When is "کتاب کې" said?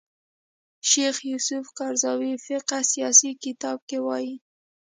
3.43-3.97